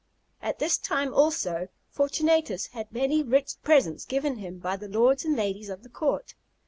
[0.41, 5.35] At this time, also, Fortunatus had many rich presents given him by the lords and
[5.37, 6.33] ladies of the court.